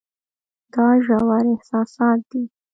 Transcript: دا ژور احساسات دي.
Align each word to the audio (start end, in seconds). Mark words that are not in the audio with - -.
دا 0.73 0.85
ژور 1.05 1.45
احساسات 1.55 2.19
دي. 2.29 2.43